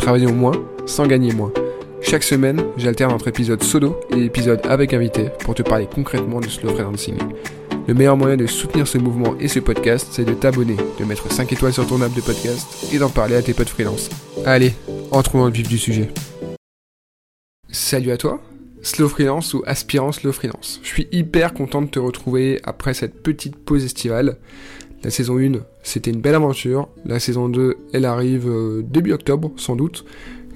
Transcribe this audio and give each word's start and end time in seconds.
Travaillons 0.00 0.32
moins 0.32 0.54
sans 0.86 1.06
gagner 1.06 1.32
moins. 1.34 1.52
Chaque 2.00 2.22
semaine, 2.22 2.64
j'alterne 2.78 3.12
entre 3.12 3.28
épisodes 3.28 3.62
solo 3.62 4.00
et 4.16 4.24
épisodes 4.24 4.60
avec 4.64 4.94
invité 4.94 5.26
pour 5.40 5.54
te 5.54 5.62
parler 5.62 5.86
concrètement 5.94 6.40
du 6.40 6.48
slow 6.48 6.70
freelancing. 6.70 7.18
Le 7.86 7.92
meilleur 7.92 8.16
moyen 8.16 8.38
de 8.38 8.46
soutenir 8.46 8.88
ce 8.88 8.96
mouvement 8.96 9.34
et 9.38 9.46
ce 9.46 9.60
podcast, 9.60 10.08
c'est 10.10 10.24
de 10.24 10.32
t'abonner, 10.32 10.76
de 10.98 11.04
mettre 11.04 11.30
5 11.30 11.52
étoiles 11.52 11.74
sur 11.74 11.86
ton 11.86 12.00
app 12.00 12.14
de 12.14 12.22
podcast 12.22 12.66
et 12.94 12.98
d'en 12.98 13.10
parler 13.10 13.36
à 13.36 13.42
tes 13.42 13.52
potes 13.52 13.68
freelance. 13.68 14.08
Allez, 14.46 14.72
entrons 15.10 15.40
dans 15.40 15.46
le 15.46 15.52
vif 15.52 15.68
du 15.68 15.76
sujet. 15.76 16.08
Salut 17.70 18.10
à 18.10 18.16
toi, 18.16 18.40
slow 18.80 19.08
freelance 19.08 19.52
ou 19.52 19.62
aspirant 19.66 20.12
slow 20.12 20.32
freelance. 20.32 20.80
Je 20.82 20.88
suis 20.88 21.08
hyper 21.12 21.52
content 21.52 21.82
de 21.82 21.90
te 21.90 21.98
retrouver 21.98 22.58
après 22.64 22.94
cette 22.94 23.22
petite 23.22 23.56
pause 23.56 23.84
estivale. 23.84 24.38
La 25.02 25.10
saison 25.10 25.38
1, 25.38 25.52
c'était 25.82 26.10
une 26.10 26.20
belle 26.20 26.34
aventure. 26.34 26.88
La 27.06 27.18
saison 27.18 27.48
2, 27.48 27.76
elle 27.94 28.04
arrive 28.04 28.48
euh, 28.48 28.82
début 28.82 29.12
octobre, 29.12 29.50
sans 29.56 29.74
doute. 29.74 30.04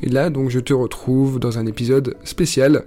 Et 0.03 0.11
là, 0.11 0.29
donc, 0.29 0.51
je 0.51 0.61
te 0.61 0.75
retrouve 0.75 1.39
dans 1.39 1.59
un 1.59 1.65
épisode 1.65 2.17
spécial 2.25 2.85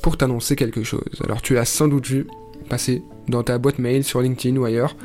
pour 0.00 0.16
t'annoncer 0.16 0.56
quelque 0.56 0.82
chose. 0.82 1.02
Alors, 1.22 1.42
tu 1.42 1.54
l'as 1.54 1.66
sans 1.66 1.88
doute 1.88 2.06
vu 2.06 2.26
passer 2.70 3.02
dans 3.28 3.42
ta 3.42 3.58
boîte 3.58 3.78
mail 3.78 4.02
sur 4.02 4.22
LinkedIn 4.22 4.56
ou 4.56 4.64
ailleurs. 4.64 4.96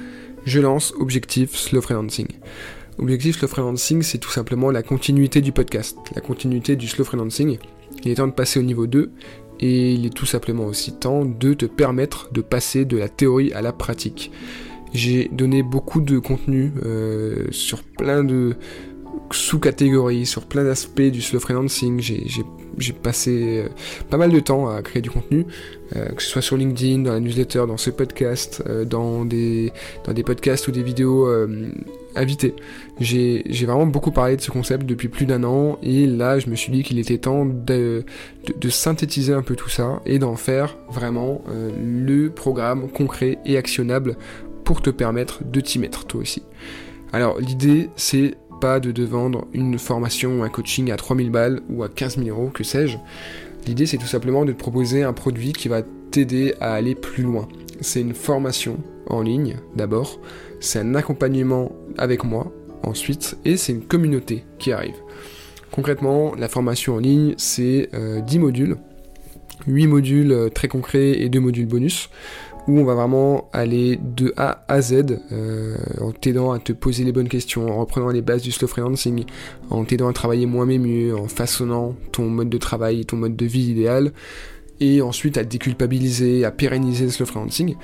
Je 0.45 0.61
lance 0.61 0.93
Objectif 0.99 1.55
Slow 1.55 1.81
Freelancing. 1.81 2.27
Objectif 2.97 3.37
Slow 3.37 3.49
Freelancing, 3.49 4.01
c'est 4.01 4.19
tout 4.19 4.31
simplement 4.31 4.71
la 4.71 4.83
continuité 4.83 5.41
du 5.41 5.51
podcast, 5.51 5.97
la 6.15 6.21
continuité 6.21 6.77
du 6.77 6.87
Slow 6.87 7.03
Freelancing. 7.03 7.57
Il 8.05 8.11
est 8.11 8.15
temps 8.15 8.27
de 8.27 8.31
passer 8.31 8.59
au 8.59 8.63
niveau 8.63 8.87
2 8.87 9.11
et 9.59 9.93
il 9.93 10.05
est 10.05 10.13
tout 10.13 10.25
simplement 10.25 10.65
aussi 10.65 10.93
temps 10.93 11.25
de 11.25 11.53
te 11.53 11.65
permettre 11.65 12.31
de 12.31 12.39
passer 12.39 12.85
de 12.85 12.97
la 12.97 13.09
théorie 13.09 13.51
à 13.51 13.61
la 13.61 13.73
pratique. 13.73 14.31
J'ai 14.93 15.29
donné 15.31 15.63
beaucoup 15.63 16.01
de 16.01 16.17
contenu 16.19 16.71
euh, 16.83 17.47
sur 17.51 17.83
plein 17.83 18.23
de 18.23 18.55
sous-catégories, 19.31 20.25
sur 20.25 20.45
plein 20.45 20.63
d'aspects 20.63 21.01
du 21.01 21.21
slow 21.21 21.39
freelancing. 21.39 21.99
J'ai 21.99 22.93
passé 22.93 23.65
euh, 23.65 23.69
pas 24.09 24.17
mal 24.17 24.31
de 24.31 24.39
temps 24.39 24.67
à 24.67 24.81
créer 24.81 25.01
du 25.01 25.11
contenu, 25.11 25.45
euh, 25.95 26.07
que 26.07 26.23
ce 26.23 26.29
soit 26.29 26.41
sur 26.41 26.57
LinkedIn, 26.57 27.03
dans 27.03 27.13
la 27.13 27.19
newsletter, 27.19 27.65
dans 27.67 27.77
ce 27.77 27.91
podcast, 27.91 28.63
dans, 28.85 29.25
des, 29.25 29.71
dans 30.05 30.13
des 30.13 30.23
podcasts 30.23 30.67
ou 30.67 30.71
des 30.71 30.81
vidéos 30.81 31.27
invitées. 32.15 32.55
J'ai 32.99 33.43
vraiment 33.65 33.85
beaucoup 33.85 34.11
parlé 34.11 34.35
de 34.35 34.41
ce 34.41 34.49
concept 34.49 34.87
depuis 34.87 35.07
plus 35.07 35.27
d'un 35.27 35.43
an 35.43 35.77
et 35.83 36.07
là 36.07 36.39
je 36.39 36.49
me 36.49 36.55
suis 36.55 36.71
dit 36.71 36.83
qu'il 36.83 36.97
était 36.97 37.19
temps 37.19 37.45
de, 37.45 38.03
de, 38.59 38.69
synthétiser 38.69 39.33
un 39.33 39.43
peu 39.43 39.55
tout 39.55 39.69
ça 39.69 40.01
et 40.05 40.17
d'en 40.19 40.35
faire 40.35 40.75
vraiment 40.89 41.41
le 41.79 42.29
programme 42.29 42.89
concret 42.89 43.37
et 43.45 43.57
actionnable 43.57 44.17
pour 44.69 44.83
te 44.83 44.91
permettre 44.91 45.43
de 45.43 45.61
t'y 45.61 45.79
mettre 45.79 46.05
toi 46.05 46.21
aussi. 46.21 46.43
Alors 47.11 47.39
l'idée 47.39 47.89
c'est 47.95 48.35
pas 48.61 48.79
de 48.79 48.91
te 48.91 49.01
vendre 49.01 49.47
une 49.51 49.79
formation 49.79 50.41
ou 50.41 50.43
un 50.43 50.49
coaching 50.49 50.91
à 50.91 50.95
3000 50.95 51.31
balles 51.31 51.61
ou 51.71 51.81
à 51.81 51.89
15 51.89 52.17
000 52.23 52.29
euros, 52.29 52.51
que 52.53 52.63
sais-je. 52.63 52.99
L'idée 53.65 53.87
c'est 53.87 53.97
tout 53.97 54.05
simplement 54.05 54.45
de 54.45 54.51
te 54.51 54.59
proposer 54.59 55.01
un 55.01 55.11
produit 55.11 55.53
qui 55.53 55.69
va 55.69 55.81
t'aider 56.11 56.53
à 56.61 56.75
aller 56.75 56.93
plus 56.93 57.23
loin. 57.23 57.47
C'est 57.81 58.01
une 58.01 58.13
formation 58.13 58.77
en 59.07 59.23
ligne 59.23 59.55
d'abord, 59.75 60.19
c'est 60.59 60.77
un 60.77 60.93
accompagnement 60.93 61.71
avec 61.97 62.23
moi 62.23 62.53
ensuite 62.83 63.39
et 63.45 63.57
c'est 63.57 63.71
une 63.71 63.85
communauté 63.85 64.45
qui 64.59 64.71
arrive. 64.71 64.97
Concrètement, 65.71 66.35
la 66.35 66.47
formation 66.47 66.93
en 66.93 66.99
ligne 66.99 67.33
c'est 67.37 67.89
10 67.91 68.37
euh, 68.37 68.39
modules, 68.39 68.77
8 69.65 69.87
modules 69.87 70.31
euh, 70.31 70.49
très 70.49 70.67
concrets 70.67 71.19
et 71.21 71.27
2 71.27 71.39
modules 71.39 71.65
bonus 71.65 72.11
où 72.69 72.79
on 72.79 72.83
va 72.83 72.93
vraiment 72.93 73.49
aller 73.51 73.99
de 74.01 74.31
A 74.37 74.63
à 74.67 74.81
Z 74.81 75.19
euh, 75.31 75.75
en 75.99 76.11
t'aidant 76.11 76.51
à 76.51 76.59
te 76.59 76.71
poser 76.71 77.03
les 77.03 77.11
bonnes 77.11 77.27
questions, 77.27 77.67
en 77.67 77.79
reprenant 77.79 78.09
les 78.09 78.21
bases 78.21 78.43
du 78.43 78.51
slow 78.51 78.67
freelancing, 78.67 79.25
en 79.71 79.83
t'aidant 79.83 80.07
à 80.07 80.13
travailler 80.13 80.45
moins 80.45 80.67
mais 80.67 80.77
mieux, 80.77 81.17
en 81.17 81.27
façonnant 81.27 81.95
ton 82.11 82.29
mode 82.29 82.49
de 82.49 82.57
travail, 82.59 83.05
ton 83.05 83.17
mode 83.17 83.35
de 83.35 83.45
vie 83.45 83.71
idéal, 83.71 84.11
et 84.79 85.01
ensuite 85.01 85.37
à 85.37 85.43
déculpabiliser, 85.43 86.45
à 86.45 86.51
pérenniser 86.51 87.05
le 87.05 87.11
slow 87.11 87.25
freelancing. 87.25 87.75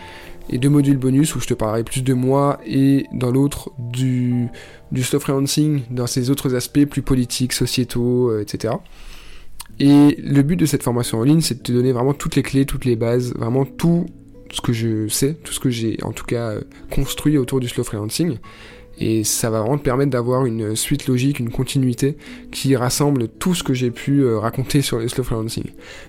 Et 0.52 0.60
deux 0.60 0.70
modules 0.70 0.98
bonus 0.98 1.36
où 1.36 1.40
je 1.40 1.48
te 1.48 1.56
parlerai 1.56 1.84
plus 1.84 2.04
de 2.04 2.14
moi 2.14 2.60
et 2.68 3.08
dans 3.12 3.32
l'autre 3.32 3.72
du, 3.80 4.48
du 4.92 5.02
slow 5.02 5.20
freelancing 5.20 5.82
dans 5.90 6.06
ses 6.06 6.30
autres 6.30 6.54
aspects 6.54 6.86
plus 6.86 7.02
politiques, 7.02 7.54
sociétaux, 7.54 8.30
euh, 8.30 8.42
etc. 8.42 8.76
Et 9.80 10.16
le 10.22 10.44
but 10.44 10.58
de 10.58 10.68
cette 10.68 10.84
formation 10.84 11.18
en 11.18 11.24
ligne, 11.24 11.42
c'est 11.42 11.56
de 11.56 11.64
te 11.64 11.72
donner 11.72 11.92
vraiment 11.92 12.14
toutes 12.14 12.36
les 12.36 12.44
clés, 12.44 12.68
toutes 12.68 12.86
les 12.86 12.96
bases, 12.96 13.34
vraiment 13.34 13.66
tout 13.66 14.06
ce 14.56 14.62
que 14.62 14.74
je 14.74 15.08
sais, 15.10 15.34
tout 15.44 15.52
ce 15.52 15.60
que 15.60 15.70
j'ai 15.70 15.98
en 16.04 16.14
tout 16.14 16.26
cas 16.26 16.52
euh, 16.52 16.62
construit 16.90 17.38
autour 17.38 17.60
du 17.60 17.68
slow 17.68 17.84
freelancing. 17.84 18.38
Et 19.00 19.24
ça 19.24 19.50
va 19.50 19.62
vraiment 19.62 19.78
te 19.78 19.84
permettre 19.84 20.12
d'avoir 20.12 20.46
une 20.46 20.76
suite 20.76 21.08
logique, 21.08 21.40
une 21.40 21.50
continuité 21.50 22.18
qui 22.52 22.76
rassemble 22.76 23.28
tout 23.28 23.54
ce 23.54 23.64
que 23.64 23.74
j'ai 23.74 23.92
pu 23.92 24.22
euh, 24.22 24.40
raconter 24.40 24.82
sur 24.82 25.00
le 25.00 25.08
slow 25.08 25.24
freelancing. 25.24 25.66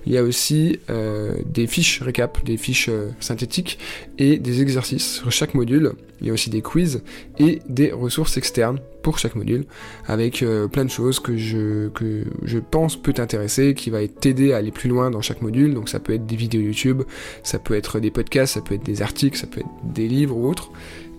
Il 0.07 0.13
y 0.13 0.19
a 0.19 0.23
aussi 0.23 0.79
euh, 0.91 1.35
des 1.47 1.67
fiches 1.67 2.03
récap, 2.03 2.45
des 2.45 2.57
fiches 2.57 2.91
synthétiques 3.21 3.79
et 4.19 4.39
des 4.39 4.63
exercices 4.63 5.17
sur 5.17 5.33
chaque 5.33 5.55
module. 5.55 5.93
Il 6.21 6.27
y 6.27 6.31
a 6.31 6.33
aussi 6.33 6.49
des 6.51 6.63
quiz 6.63 7.03
et 7.39 7.61
des 7.69 7.93
ressources 7.93 8.37
externes 8.37 8.81
pour 9.03 9.19
chaque 9.19 9.37
module, 9.37 9.67
avec 10.07 10.43
euh, 10.43 10.67
plein 10.67 10.85
de 10.85 10.91
choses 10.91 11.21
que 11.21 11.37
je, 11.37 11.89
que 11.91 12.25
je 12.43 12.59
pense 12.59 12.97
peut 12.97 13.13
t'intéresser, 13.13 13.75
qui 13.75 13.91
va 13.91 14.07
t'aider 14.09 14.53
à 14.53 14.57
aller 14.57 14.73
plus 14.73 14.89
loin 14.89 15.11
dans 15.11 15.21
chaque 15.21 15.43
module. 15.43 15.75
Donc 15.75 15.89
ça 15.89 16.01
peut 16.01 16.15
être 16.15 16.27
des 16.27 16.37
vidéos 16.37 16.61
YouTube, 16.61 17.03
ça 17.43 17.59
peut 17.59 17.75
être 17.75 18.01
des 18.01 18.11
podcasts, 18.11 18.55
ça 18.55 18.61
peut 18.63 18.75
être 18.75 18.85
des 18.85 19.03
articles, 19.03 19.37
ça 19.37 19.47
peut 19.47 19.61
être 19.61 19.93
des 19.95 20.09
livres 20.09 20.37
ou 20.37 20.49
autres. 20.49 20.71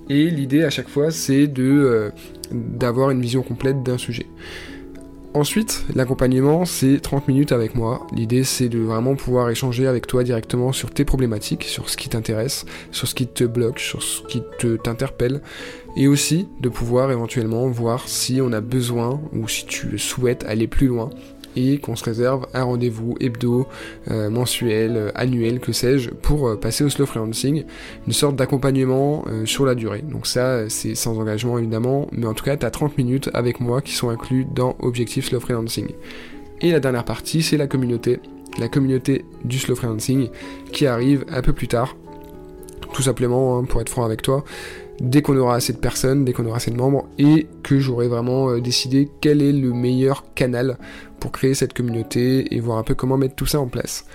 Et 0.09 0.29
l'idée 0.29 0.63
à 0.63 0.69
chaque 0.69 0.89
fois, 0.89 1.11
c'est 1.11 1.51
euh, 1.59 2.11
d'avoir 2.51 3.09
une 3.11 3.21
vision 3.21 3.41
complète 3.41 3.83
d'un 3.83 3.97
sujet. 3.97 4.25
Ensuite, 5.33 5.85
l'accompagnement, 5.93 6.65
c'est 6.65 6.99
30 6.99 7.27
minutes 7.27 7.51
avec 7.51 7.75
moi. 7.75 8.07
L'idée, 8.11 8.43
c'est 8.43 8.69
de 8.69 8.79
vraiment 8.79 9.15
pouvoir 9.15 9.49
échanger 9.49 9.85
avec 9.85 10.07
toi 10.07 10.23
directement 10.23 10.71
sur 10.71 10.89
tes 10.89 11.05
problématiques, 11.05 11.65
sur 11.65 11.89
ce 11.89 11.97
qui 11.97 12.09
t'intéresse, 12.09 12.65
sur 12.91 13.07
ce 13.07 13.13
qui 13.13 13.27
te 13.27 13.43
bloque, 13.43 13.79
sur 13.79 14.01
ce 14.01 14.23
qui 14.23 14.41
te 14.57 14.77
t'interpelle, 14.77 15.41
et 15.95 16.07
aussi 16.07 16.47
de 16.59 16.69
pouvoir 16.69 17.11
éventuellement 17.11 17.67
voir 17.67 18.07
si 18.07 18.39
on 18.41 18.51
a 18.51 18.61
besoin 18.61 19.21
ou 19.33 19.47
si 19.47 19.65
tu 19.67 19.99
souhaites 19.99 20.43
aller 20.45 20.67
plus 20.67 20.87
loin 20.87 21.11
et 21.57 21.79
qu'on 21.79 21.95
se 21.95 22.03
réserve 22.03 22.45
un 22.53 22.63
rendez-vous 22.63 23.15
hebdo, 23.19 23.67
euh, 24.11 24.29
mensuel, 24.29 24.95
euh, 24.95 25.11
annuel, 25.15 25.59
que 25.59 25.71
sais-je, 25.71 26.11
pour 26.11 26.47
euh, 26.47 26.55
passer 26.55 26.83
au 26.83 26.89
slow 26.89 27.07
freelancing, 27.07 27.63
une 28.05 28.13
sorte 28.13 28.35
d'accompagnement 28.35 29.25
sur 29.45 29.65
la 29.65 29.75
durée. 29.75 30.01
Donc 30.01 30.27
ça, 30.27 30.69
c'est 30.69 30.95
sans 30.95 31.17
engagement 31.17 31.57
évidemment, 31.57 32.07
mais 32.11 32.27
en 32.27 32.33
tout 32.33 32.43
cas, 32.43 32.55
tu 32.55 32.65
as 32.65 32.71
30 32.71 32.97
minutes 32.97 33.29
avec 33.33 33.59
moi 33.59 33.81
qui 33.81 33.93
sont 33.93 34.09
inclus 34.09 34.45
dans 34.45 34.75
Objectif 34.79 35.27
Slow 35.27 35.39
Freelancing. 35.39 35.87
Et 36.61 36.71
la 36.71 36.79
dernière 36.79 37.05
partie, 37.05 37.41
c'est 37.41 37.57
la 37.57 37.67
communauté, 37.67 38.19
la 38.59 38.67
communauté 38.67 39.25
du 39.43 39.59
slow 39.59 39.75
freelancing 39.75 40.29
qui 40.71 40.87
arrive 40.87 41.25
un 41.29 41.41
peu 41.41 41.53
plus 41.53 41.67
tard. 41.67 41.95
Tout 42.93 43.01
simplement, 43.01 43.57
hein, 43.57 43.63
pour 43.65 43.81
être 43.81 43.89
franc 43.89 44.05
avec 44.05 44.21
toi, 44.21 44.43
dès 44.99 45.21
qu'on 45.21 45.37
aura 45.37 45.55
assez 45.55 45.73
de 45.73 45.77
personnes, 45.77 46.25
dès 46.25 46.33
qu'on 46.33 46.45
aura 46.45 46.57
assez 46.57 46.71
de 46.71 46.77
membres, 46.77 47.07
et 47.17 47.47
que 47.63 47.79
j'aurai 47.79 48.07
vraiment 48.07 48.49
euh, 48.49 48.61
décidé 48.61 49.09
quel 49.21 49.41
est 49.41 49.53
le 49.53 49.73
meilleur 49.73 50.23
canal 50.33 50.77
pour 51.19 51.31
créer 51.31 51.53
cette 51.53 51.73
communauté 51.73 52.53
et 52.55 52.59
voir 52.59 52.77
un 52.77 52.83
peu 52.83 52.95
comment 52.95 53.17
mettre 53.17 53.35
tout 53.35 53.45
ça 53.45 53.59
en 53.59 53.67
place. 53.67 54.05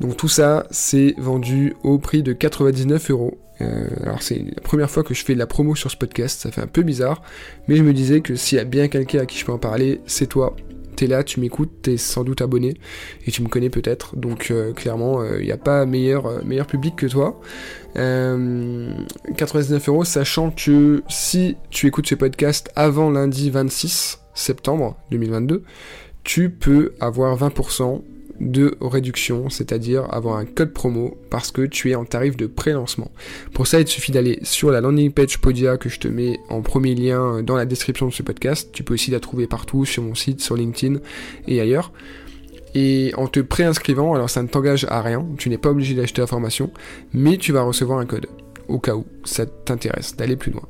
Donc 0.00 0.16
tout 0.16 0.28
ça, 0.28 0.66
c'est 0.70 1.14
vendu 1.18 1.74
au 1.82 1.98
prix 1.98 2.22
de 2.22 2.32
99 2.32 3.10
euros. 3.10 3.38
Euh, 3.60 3.88
alors 4.02 4.22
c'est 4.22 4.44
la 4.54 4.60
première 4.62 4.90
fois 4.90 5.04
que 5.04 5.14
je 5.14 5.24
fais 5.24 5.34
la 5.34 5.46
promo 5.46 5.76
sur 5.76 5.90
ce 5.90 5.96
podcast, 5.96 6.40
ça 6.40 6.50
fait 6.50 6.60
un 6.60 6.66
peu 6.66 6.82
bizarre, 6.82 7.22
mais 7.68 7.76
je 7.76 7.84
me 7.84 7.92
disais 7.92 8.20
que 8.20 8.34
s'il 8.34 8.58
y 8.58 8.60
a 8.60 8.64
bien 8.64 8.88
quelqu'un 8.88 9.20
à 9.20 9.26
qui 9.26 9.38
je 9.38 9.44
peux 9.44 9.52
en 9.52 9.58
parler, 9.58 10.00
c'est 10.06 10.26
toi 10.26 10.56
t'es 10.94 11.06
là, 11.06 11.22
tu 11.24 11.40
m'écoutes, 11.40 11.70
t'es 11.82 11.96
sans 11.96 12.24
doute 12.24 12.40
abonné 12.40 12.74
et 13.26 13.30
tu 13.30 13.42
me 13.42 13.48
connais 13.48 13.70
peut-être. 13.70 14.16
Donc 14.16 14.50
euh, 14.50 14.72
clairement, 14.72 15.22
il 15.24 15.30
euh, 15.32 15.42
n'y 15.42 15.52
a 15.52 15.56
pas 15.56 15.86
meilleur, 15.86 16.26
euh, 16.26 16.40
meilleur 16.44 16.66
public 16.66 16.96
que 16.96 17.06
toi. 17.06 17.40
99 17.94 19.88
euros, 19.88 20.04
sachant 20.04 20.50
que 20.50 21.04
si 21.08 21.56
tu 21.70 21.86
écoutes 21.86 22.08
ce 22.08 22.16
podcast 22.16 22.70
avant 22.74 23.10
lundi 23.10 23.50
26 23.50 24.18
septembre 24.34 24.96
2022, 25.12 25.62
tu 26.24 26.50
peux 26.50 26.94
avoir 26.98 27.38
20% 27.38 28.02
de 28.40 28.76
réduction, 28.80 29.48
c'est-à-dire 29.48 30.06
avoir 30.12 30.36
un 30.36 30.44
code 30.44 30.72
promo 30.72 31.16
parce 31.30 31.50
que 31.50 31.62
tu 31.62 31.90
es 31.90 31.94
en 31.94 32.04
tarif 32.04 32.36
de 32.36 32.46
pré-lancement. 32.46 33.10
Pour 33.52 33.66
ça, 33.66 33.80
il 33.80 33.84
te 33.84 33.90
suffit 33.90 34.12
d'aller 34.12 34.38
sur 34.42 34.70
la 34.70 34.80
landing 34.80 35.12
page 35.12 35.38
Podia 35.38 35.76
que 35.76 35.88
je 35.88 36.00
te 36.00 36.08
mets 36.08 36.38
en 36.48 36.62
premier 36.62 36.94
lien 36.94 37.42
dans 37.42 37.56
la 37.56 37.64
description 37.64 38.06
de 38.06 38.12
ce 38.12 38.22
podcast. 38.22 38.70
Tu 38.72 38.82
peux 38.82 38.94
aussi 38.94 39.10
la 39.10 39.20
trouver 39.20 39.46
partout 39.46 39.84
sur 39.84 40.02
mon 40.02 40.14
site, 40.14 40.40
sur 40.40 40.56
LinkedIn 40.56 40.98
et 41.46 41.60
ailleurs. 41.60 41.92
Et 42.74 43.12
en 43.16 43.28
te 43.28 43.38
préinscrivant, 43.38 44.14
alors 44.14 44.28
ça 44.28 44.42
ne 44.42 44.48
t'engage 44.48 44.84
à 44.88 45.00
rien, 45.00 45.24
tu 45.38 45.48
n'es 45.48 45.58
pas 45.58 45.70
obligé 45.70 45.94
d'acheter 45.94 46.20
la 46.20 46.26
formation, 46.26 46.72
mais 47.12 47.36
tu 47.36 47.52
vas 47.52 47.62
recevoir 47.62 48.00
un 48.00 48.06
code 48.06 48.26
au 48.66 48.80
cas 48.80 48.96
où 48.96 49.04
ça 49.24 49.46
t'intéresse 49.46 50.16
d'aller 50.16 50.36
plus 50.36 50.50
loin. 50.50 50.64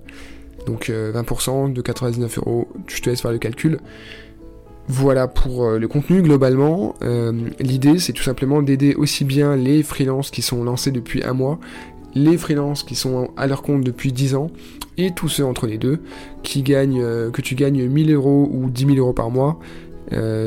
Donc 0.67 0.88
20% 0.88 0.90
euh, 0.90 1.72
de 1.72 1.81
99 1.81 2.38
euros, 2.38 2.69
je 2.88 3.00
te 3.00 3.10
laisse 3.10 3.22
faire 3.22 3.32
le 3.32 3.38
calcul. 3.38 3.81
Voilà 4.88 5.28
pour 5.28 5.64
euh, 5.64 5.78
le 5.78 5.88
contenu 5.88 6.20
globalement. 6.20 6.94
Euh, 7.02 7.32
l'idée 7.58 7.98
c'est 7.98 8.12
tout 8.12 8.22
simplement 8.22 8.62
d'aider 8.62 8.94
aussi 8.94 9.25
bien 9.25 9.56
les 9.56 9.82
freelances 9.82 10.31
qui 10.31 10.42
sont 10.42 10.62
lancés 10.62 10.90
depuis 10.90 11.25
un 11.25 11.32
mois, 11.32 11.58
les 12.14 12.36
freelances 12.36 12.82
qui 12.82 12.94
sont 12.94 13.31
à 13.36 13.46
leur 13.46 13.62
compte 13.62 13.82
depuis 13.82 14.12
10 14.12 14.34
ans, 14.34 14.50
et 14.98 15.12
tous 15.12 15.28
ceux 15.28 15.44
entre 15.44 15.66
les 15.66 15.78
deux 15.78 16.00
qui 16.42 16.62
gagnent, 16.62 17.02
que 17.32 17.40
tu 17.40 17.54
gagnes 17.54 17.88
1000 17.88 18.12
euros 18.12 18.48
ou 18.52 18.70
10 18.70 18.86
000 18.86 18.98
euros 18.98 19.12
par 19.12 19.31
mois. 19.31 19.58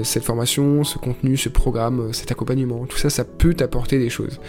cette 0.03 0.23
formation, 0.23 0.85
ce 0.85 0.97
contenu, 0.97 1.35
ce 1.35 1.49
programme, 1.49 2.13
cet 2.13 2.31
accompagnement, 2.31 2.85
tout 2.85 2.97
ça, 2.97 3.09
ça 3.09 3.25
peut 3.25 3.53
t'apporter 3.53 3.99
des 3.99 4.09
choses. 4.09 4.39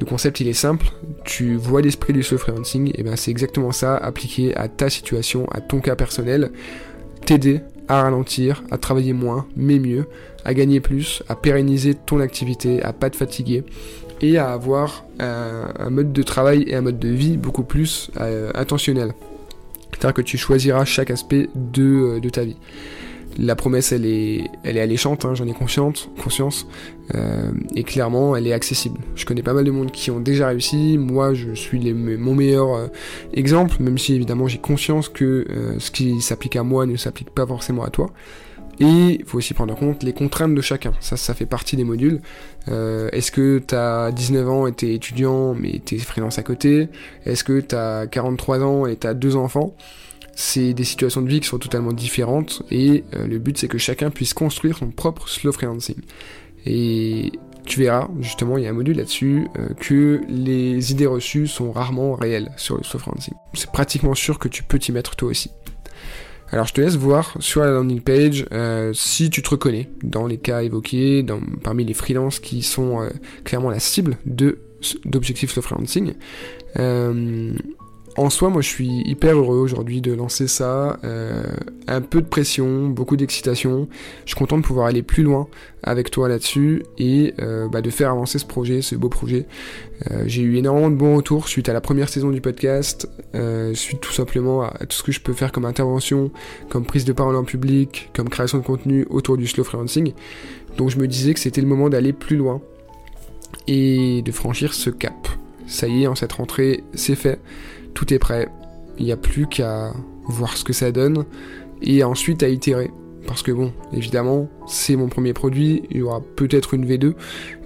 Le 0.00 0.04
concept 0.06 0.40
il 0.40 0.48
est 0.48 0.54
simple, 0.54 0.92
tu 1.24 1.54
vois 1.56 1.80
l'esprit 1.80 2.12
du 2.12 2.22
slow 2.22 2.36
freelancing, 2.36 2.90
et 2.94 3.02
ben 3.02 3.16
c'est 3.16 3.30
exactement 3.30 3.72
ça 3.72 3.96
appliqué 3.96 4.54
à 4.56 4.68
ta 4.68 4.90
situation, 4.90 5.46
à 5.50 5.60
ton 5.62 5.80
cas 5.80 5.96
personnel, 5.96 6.50
t'aider 7.24 7.60
à 7.90 8.02
ralentir, 8.02 8.62
à 8.70 8.78
travailler 8.78 9.12
moins, 9.12 9.46
mais 9.56 9.80
mieux, 9.80 10.06
à 10.44 10.54
gagner 10.54 10.78
plus, 10.78 11.24
à 11.28 11.34
pérenniser 11.34 11.94
ton 11.94 12.20
activité, 12.20 12.80
à 12.84 12.92
pas 12.92 13.10
te 13.10 13.16
fatiguer 13.16 13.64
et 14.20 14.38
à 14.38 14.52
avoir 14.52 15.04
un, 15.18 15.90
mode 15.90 16.12
de 16.12 16.22
travail 16.22 16.64
et 16.68 16.76
un 16.76 16.82
mode 16.82 17.00
de 17.00 17.08
vie 17.08 17.36
beaucoup 17.36 17.64
plus 17.64 18.12
euh, 18.20 18.52
intentionnel. 18.54 19.12
C'est-à-dire 19.90 20.14
que 20.14 20.22
tu 20.22 20.38
choisiras 20.38 20.84
chaque 20.84 21.10
aspect 21.10 21.48
de, 21.56 21.82
euh, 21.82 22.20
de 22.20 22.28
ta 22.28 22.44
vie 22.44 22.56
la 23.38 23.54
promesse, 23.54 23.92
elle 23.92 24.06
est, 24.06 24.50
elle 24.64 24.76
est 24.76 24.80
alléchante, 24.80 25.24
hein, 25.24 25.34
j'en 25.34 25.46
ai 25.46 25.52
conscience, 25.52 26.08
conscience 26.22 26.66
euh, 27.14 27.52
et 27.74 27.84
clairement, 27.84 28.36
elle 28.36 28.46
est 28.46 28.52
accessible. 28.52 29.00
Je 29.14 29.24
connais 29.24 29.42
pas 29.42 29.52
mal 29.52 29.64
de 29.64 29.70
monde 29.70 29.90
qui 29.90 30.10
ont 30.10 30.20
déjà 30.20 30.48
réussi. 30.48 30.98
Moi, 30.98 31.34
je 31.34 31.52
suis 31.52 31.92
mon 31.92 32.34
meilleur 32.34 32.74
euh, 32.74 32.86
exemple, 33.32 33.76
même 33.80 33.98
si 33.98 34.14
évidemment 34.14 34.48
j'ai 34.48 34.58
conscience 34.58 35.08
que 35.08 35.46
euh, 35.48 35.78
ce 35.78 35.90
qui 35.90 36.20
s'applique 36.20 36.56
à 36.56 36.62
moi 36.62 36.86
ne 36.86 36.96
s'applique 36.96 37.30
pas 37.30 37.46
forcément 37.46 37.84
à 37.84 37.90
toi. 37.90 38.10
Et 38.78 39.18
il 39.20 39.24
faut 39.26 39.38
aussi 39.38 39.52
prendre 39.52 39.74
en 39.74 39.76
compte 39.76 40.02
les 40.02 40.14
contraintes 40.14 40.54
de 40.54 40.60
chacun. 40.62 40.92
Ça, 41.00 41.18
ça 41.18 41.34
fait 41.34 41.44
partie 41.44 41.76
des 41.76 41.84
modules. 41.84 42.20
Est-ce 42.66 43.30
que 43.30 43.58
tu 43.58 43.74
as 43.74 44.10
19 44.10 44.48
ans 44.48 44.66
et 44.66 44.72
t'es 44.72 44.94
étudiant 44.94 45.52
mais 45.52 45.82
t'es 45.84 45.98
freelance 45.98 46.38
à 46.38 46.42
côté? 46.42 46.88
Est-ce 47.26 47.44
que 47.44 47.60
tu 47.60 47.74
as 47.74 48.06
43 48.06 48.62
ans 48.62 48.86
et 48.86 48.96
t'as 48.96 49.12
deux 49.12 49.36
enfants? 49.36 49.74
C'est 50.40 50.72
des 50.72 50.84
situations 50.84 51.20
de 51.20 51.28
vie 51.28 51.40
qui 51.40 51.48
sont 51.48 51.58
totalement 51.58 51.92
différentes 51.92 52.62
et 52.70 53.04
euh, 53.14 53.26
le 53.26 53.38
but 53.38 53.58
c'est 53.58 53.68
que 53.68 53.76
chacun 53.76 54.08
puisse 54.08 54.32
construire 54.32 54.78
son 54.78 54.90
propre 54.90 55.28
slow 55.28 55.52
freelancing. 55.52 55.96
Et 56.64 57.32
tu 57.66 57.80
verras, 57.80 58.08
justement, 58.20 58.56
il 58.56 58.64
y 58.64 58.66
a 58.66 58.70
un 58.70 58.74
module 58.74 58.96
là-dessus, 58.96 59.48
euh, 59.58 59.68
que 59.74 60.22
les 60.30 60.92
idées 60.92 61.06
reçues 61.06 61.46
sont 61.46 61.72
rarement 61.72 62.14
réelles 62.14 62.52
sur 62.56 62.78
le 62.78 62.84
slow 62.84 62.98
freelancing. 62.98 63.34
C'est 63.52 63.70
pratiquement 63.70 64.14
sûr 64.14 64.38
que 64.38 64.48
tu 64.48 64.62
peux 64.62 64.78
t'y 64.78 64.92
mettre 64.92 65.14
toi 65.14 65.28
aussi. 65.28 65.50
Alors 66.52 66.66
je 66.66 66.72
te 66.72 66.80
laisse 66.80 66.96
voir 66.96 67.36
sur 67.38 67.60
la 67.60 67.70
landing 67.70 68.00
page 68.00 68.46
euh, 68.50 68.92
si 68.94 69.28
tu 69.28 69.42
te 69.42 69.50
reconnais 69.50 69.90
dans 70.02 70.26
les 70.26 70.38
cas 70.38 70.62
évoqués, 70.62 71.24
parmi 71.62 71.84
les 71.84 71.94
freelances 71.94 72.40
qui 72.40 72.62
sont 72.62 73.06
clairement 73.44 73.70
la 73.70 73.78
cible 73.78 74.16
de 74.24 74.58
d'objectifs 75.04 75.52
slow 75.52 75.62
freelancing. 75.62 76.14
En 78.16 78.28
soi, 78.28 78.50
moi 78.50 78.60
je 78.60 78.68
suis 78.68 79.02
hyper 79.06 79.36
heureux 79.36 79.58
aujourd'hui 79.58 80.00
de 80.00 80.12
lancer 80.12 80.48
ça. 80.48 80.98
Euh, 81.04 81.44
un 81.86 82.00
peu 82.00 82.20
de 82.20 82.26
pression, 82.26 82.88
beaucoup 82.88 83.16
d'excitation. 83.16 83.88
Je 84.24 84.30
suis 84.30 84.36
content 84.36 84.58
de 84.58 84.62
pouvoir 84.62 84.86
aller 84.86 85.02
plus 85.02 85.22
loin 85.22 85.46
avec 85.84 86.10
toi 86.10 86.28
là-dessus 86.28 86.82
et 86.98 87.34
euh, 87.40 87.68
bah, 87.68 87.82
de 87.82 87.90
faire 87.90 88.10
avancer 88.10 88.38
ce 88.38 88.44
projet, 88.44 88.82
ce 88.82 88.96
beau 88.96 89.08
projet. 89.08 89.46
Euh, 90.10 90.24
j'ai 90.26 90.42
eu 90.42 90.56
énormément 90.56 90.90
de 90.90 90.96
bons 90.96 91.16
retours 91.16 91.46
suite 91.46 91.68
à 91.68 91.72
la 91.72 91.80
première 91.80 92.08
saison 92.08 92.30
du 92.30 92.40
podcast, 92.40 93.08
suite 93.74 94.00
tout 94.00 94.12
simplement 94.12 94.62
à, 94.62 94.86
tout 94.86 94.96
ce 94.96 95.02
que 95.04 95.12
je 95.12 95.20
peux 95.20 95.32
faire 95.32 95.52
comme 95.52 95.64
intervention, 95.64 96.32
comme 96.68 96.84
prise 96.84 97.04
de 97.04 97.12
parole 97.12 97.36
en 97.36 97.44
public, 97.44 98.10
comme 98.14 98.28
création 98.28 98.58
de 98.58 98.64
contenu 98.64 99.06
autour 99.08 99.36
du 99.36 99.46
slow 99.46 99.62
freelancing. 99.62 100.12
Donc 100.76 100.90
je 100.90 100.98
me 100.98 101.06
disais 101.06 101.32
que 101.32 101.40
c'était 101.40 101.60
le 101.60 101.68
moment 101.68 101.88
d'aller 101.88 102.12
plus 102.12 102.36
loin 102.36 102.60
et 103.68 104.22
de 104.22 104.32
franchir 104.32 104.74
ce 104.74 104.90
cap. 104.90 105.28
Ça 105.66 105.86
y 105.86 106.02
est, 106.02 106.06
en 106.08 106.16
cette 106.16 106.32
rentrée, 106.32 106.82
c'est 106.94 107.14
fait 107.14 107.38
tout 107.94 108.12
est 108.12 108.18
prêt. 108.18 108.48
Il 108.98 109.04
n'y 109.04 109.12
a 109.12 109.16
plus 109.16 109.46
qu'à 109.46 109.92
voir 110.26 110.56
ce 110.56 110.64
que 110.64 110.72
ça 110.72 110.92
donne 110.92 111.24
et 111.82 112.04
ensuite 112.04 112.42
à 112.42 112.48
itérer. 112.48 112.90
Parce 113.26 113.42
que 113.42 113.52
bon, 113.52 113.72
évidemment, 113.92 114.48
c'est 114.66 114.96
mon 114.96 115.08
premier 115.08 115.32
produit, 115.32 115.82
il 115.90 115.98
y 115.98 116.02
aura 116.02 116.20
peut-être 116.36 116.74
une 116.74 116.86
V2 116.86 117.14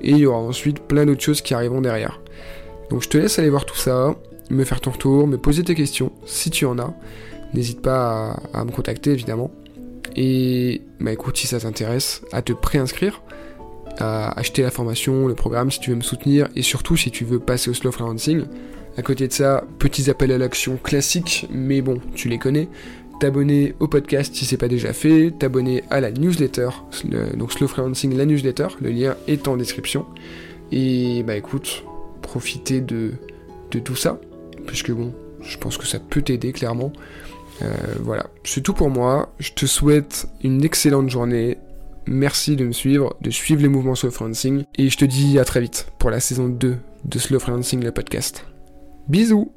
et 0.03 0.11
il 0.11 0.19
y 0.19 0.27
aura 0.27 0.39
ensuite 0.39 0.81
plein 0.81 1.07
d'autres 1.07 1.23
choses 1.23 1.43
qui 1.43 1.55
arriveront 1.55 1.81
derrière. 1.81 2.21
Donc 2.91 3.03
je 3.03 3.09
te 3.09 3.19
laisse 3.19 3.39
aller 3.39 3.51
voir 3.51 3.65
tout 3.65 3.77
ça, 3.77 4.15
me 4.51 4.65
faire 4.65 4.81
ton 4.81 4.91
retour, 4.91 5.27
me 5.27 5.39
poser 5.39 5.63
tes 5.63 5.75
questions 5.75 6.13
si 6.27 6.51
tu 6.51 6.67
en 6.67 6.79
as. 6.79 6.95
N'hésite 7.55 7.83
pas 7.83 8.37
à, 8.53 8.65
me 8.65 8.73
contacter 8.73 9.13
évidemment. 9.13 9.51
Et 10.17 10.83
bah 11.01 11.13
écoute, 11.13 11.37
si 11.37 11.47
ça 11.47 11.61
t'intéresse, 11.61 12.23
à 12.33 12.43
te 12.43 12.53
préinscrire, 12.53 13.23
à 13.99 14.39
acheter 14.39 14.63
la 14.63 14.71
formation, 14.71 15.29
le 15.29 15.35
programme 15.35 15.71
si 15.71 15.81
tu 15.81 15.91
veux 15.91 15.97
me 15.97 16.03
soutenir 16.03 16.49
et 16.57 16.63
surtout 16.63 16.97
si 16.97 17.11
tu 17.11 17.25
veux 17.25 17.39
passer 17.39 17.71
au 17.71 17.75
slow 17.75 17.93
freelancing. 17.93 18.45
À 18.97 19.03
côté 19.03 19.27
de 19.27 19.33
ça, 19.33 19.65
petits 19.79 20.09
appels 20.09 20.33
à 20.33 20.39
l'action 20.39 20.77
classiques, 20.77 21.49
mais 21.51 21.83
bon, 21.83 22.01
tu 22.15 22.29
les 22.29 22.39
connais. 22.39 22.69
T'abonner 23.21 23.75
au 23.81 23.89
podcast 23.89 24.35
si 24.35 24.45
c'est 24.45 24.57
pas 24.57 24.69
déjà 24.69 24.93
fait, 24.93 25.33
t'abonner 25.39 25.85
à 25.91 26.01
la 26.01 26.11
newsletter, 26.11 26.69
donc 27.37 27.53
Slow 27.53 27.69
Freelancing, 27.69 28.17
la 28.17 28.27
newsletter, 28.27 28.69
le 28.81 28.91
lien 28.91 29.17
est 29.29 29.49
en 29.49 29.57
description. 29.57 30.07
Et 30.73 31.23
bah 31.23 31.37
écoute, 31.37 31.85
profitez 32.23 32.81
de, 32.81 33.13
de 33.71 33.79
tout 33.79 33.97
ça, 33.97 34.21
puisque 34.67 34.91
bon, 34.91 35.13
je 35.41 35.57
pense 35.59 35.77
que 35.79 35.87
ça 35.87 35.99
peut 35.99 36.23
t'aider 36.23 36.53
clairement. 36.53 36.93
Euh, 37.63 37.69
voilà, 38.01 38.27
c'est 38.43 38.63
tout 38.63 38.75
pour 38.75 38.91
moi. 38.91 39.33
Je 39.39 39.53
te 39.53 39.67
souhaite 39.67 40.27
une 40.43 40.65
excellente 40.65 41.09
journée. 41.09 41.59
Merci 42.07 42.57
de 42.57 42.67
me 42.67 42.73
suivre, 42.73 43.17
de 43.21 43.31
suivre 43.31 43.63
les 43.63 43.69
mouvements 43.69 43.95
Slow 43.95 44.11
Freelancing. 44.11 44.65
Et 44.77 44.91
je 44.91 44.99
te 44.99 45.05
dis 45.05 45.39
à 45.39 45.45
très 45.45 45.61
vite 45.61 45.87
pour 45.99 46.11
la 46.11 46.21
saison 46.21 46.49
2 46.49 46.77
de 47.05 47.19
Slow 47.19 47.39
Freelancing, 47.39 47.83
le 47.83 47.93
podcast. 47.93 48.45
Bisous 49.09 49.49